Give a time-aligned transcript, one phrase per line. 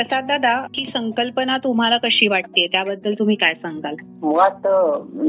[0.00, 2.66] प्रसाद दादा ही संकल्पना तुम्हाला कशी वाटते?
[2.66, 3.94] त्याबद्दल तुम्ही काय सांगाल?
[4.22, 4.66] मुळात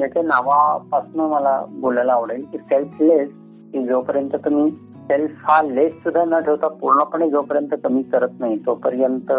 [0.00, 3.28] याच्या नावापासून मला बोलायला आवडेल की सेल्फलेस
[3.72, 9.32] की जोपर्यंत तुम्ही सेल्फ हा लेस सुद्धा न ठेवता पूर्णपणे जोपर्यंत कमी करत नाही तोपर्यंत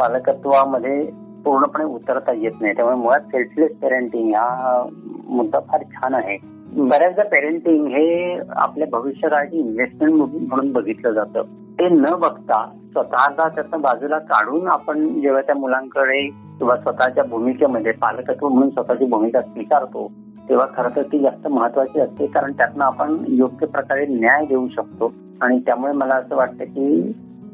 [0.00, 1.04] पालकत्वामध्ये
[1.44, 2.74] पूर्णपणे उतरता येत नाही.
[2.74, 4.86] त्यामुळे मुळात सेल्फलेस पेरेंटिंग हा
[5.28, 6.38] मुद्दा फार छान आहे.
[6.72, 11.42] बऱ्याचदा पेरेंटिंग हे आपल्या भविष्यासाठी इन्व्हेस्टमेंट म्हणून बघितलं जातं.
[11.80, 18.48] ते न बघता स्वतःला त्यातनं बाजूला काढून आपण जेव्हा त्या मुलांकडे किंवा स्वतःच्या भूमिकेमध्ये पालकत्व
[18.48, 20.12] म्हणून स्वतःची भूमिका स्वीकारतो
[20.48, 22.26] तेव्हा खरं तर ती जास्त महत्वाची असते.
[22.26, 25.12] कारण त्यातनं आपण योग्य प्रकारे न्याय देऊ शकतो.
[25.40, 27.02] आणि त्यामुळे मला असं वाटतं की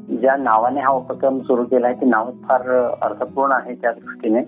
[0.09, 2.69] ज्या नावाने हा उपक्रम सुरू केला आहे ते नाव फार
[3.01, 4.39] अर्थपूर्ण आहे त्या दृष्टीने.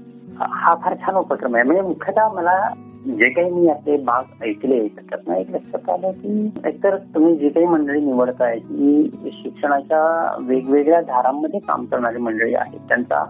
[0.41, 1.63] हा फार छान उपक्रम आहे.
[1.63, 2.69] म्हणजे मुख्यतः मला
[3.07, 7.65] जे काही मी आपले भाग ऐकले त्याच्यातनं एक लक्षात आलं की एकतर तुम्ही जी काही
[7.65, 12.79] मंडळी निवडताय ही शिक्षणाच्या वेगवेगळ्या धारांमध्ये काम करणारी मंडळी आहेत.
[12.87, 13.25] त्यांचा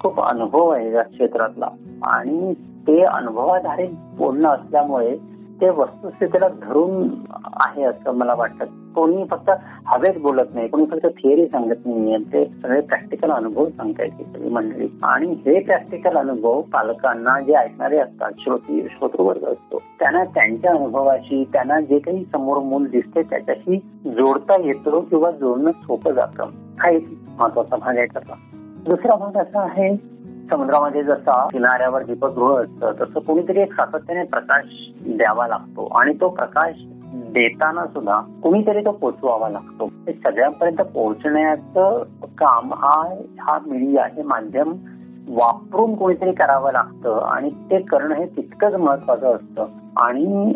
[0.00, 1.68] खूप अनुभव आहे या क्षेत्रातला.
[2.06, 5.16] आणि ते अनुभवाधारित बोलणं असल्यामुळे
[5.62, 7.08] ते वस्तुस्थितीला धरून
[7.60, 8.64] आहे असं मला वाटतं.
[8.94, 9.50] कोणी फक्त
[9.86, 14.88] हवेत बोलत नाही कोणी फक्त थिअरी सांगत नाही ते सगळे प्रॅक्टिकल अनुभव सांगतायत सगळी मंडळी.
[15.06, 21.80] आणि हे प्रॅक्टिकल अनुभव पालकांना जे ऐकणारे असतात श्रोती श्रोतृवर्ग असतो त्यांना त्यांच्या अनुभवाशी त्यांना
[21.80, 26.44] जे काही समोर मूल दिसते त्याच्याशी जोडता येतो किंवा जोडणं सोपं जातं.
[26.80, 28.34] हा एक महत्त्वाचा भाग आहे त्याचा.
[28.88, 30.11] दुसरा भाग असा आहे
[30.50, 34.64] समुद्रामध्ये जसा किनाऱ्यावर दीपगृह असतं तसं कोणीतरी एक सातत्याने प्रकाश
[35.06, 35.86] द्यावा लागतो.
[35.86, 36.74] आणि तो प्रकाश
[37.14, 39.88] देताना सुद्धा कुणीतरी तो पोचवावा लागतो.
[40.08, 42.02] सगळ्यांपर्यंत पोहोचण्याचं
[42.38, 44.72] काम हा हा मीडिया हे माध्यम
[45.28, 47.18] वापरून कोणीतरी करावं लागतं.
[47.18, 49.66] आणि ते करणं हे तितकंच महत्वाचं असतं.
[50.00, 50.52] आणि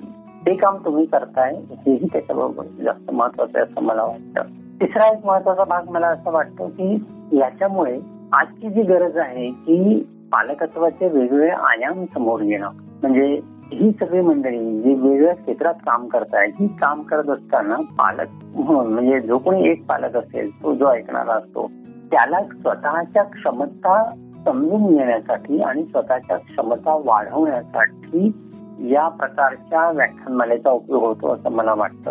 [0.46, 4.44] ते काम तुम्ही करताय हेही त्याच्याबरोबर जास्त महत्वाचं आहे असं मला वाटतं.
[4.80, 11.08] तिसरा एक महत्त्वाचा भाग मला असं वाटतं की याच्यामुळे आजची जी गरज आहे की पालकत्वाचे
[11.08, 12.70] वेगवेगळे आयाम समोर येणं
[13.02, 13.40] म्हणजे
[13.72, 19.38] ही सगळी मंडळी जी वेगवेगळ्या क्षेत्रात काम करताय ही काम करत असताना पालक म्हणजे जो
[19.38, 21.66] कोणी एक पालक असेल तो जो ऐकणारा असतो
[22.10, 24.12] त्याला स्वतःच्या क्षमता
[24.46, 28.32] समजून घेण्यासाठी आणि स्वतःच्या क्षमता वाढवण्यासाठी
[28.80, 32.10] या प्रकारच्या व्याख्यानमालेचा उपयोग होतो असं मला वाटतं.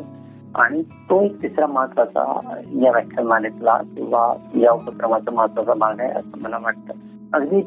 [0.56, 2.40] आणि तो एक तिसरा महत्त्वाचा
[2.76, 6.94] या व्याख्यानमालेतला किंवा या उपक्रमाचा महत्त्वाचा भाग आहे असं मला वाटतं.
[7.34, 7.62] अगदी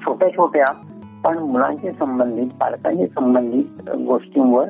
[0.00, 0.72] छोट्या छोट्या
[1.24, 4.68] पण मुलांशी संबंधित पालकांशी संबंधित गोष्टींवर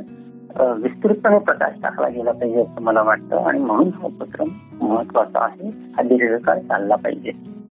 [0.77, 3.37] विस्तृतपणे प्रकाश टाकला गेला पाहिजे असं मला वाटतं.
[3.37, 4.49] आणि म्हणून हा उपक्रम
[4.87, 5.69] महत्त्वाचा आहे.
[5.69, 7.56] हा दीर्घकाळ चालला पाहिजे.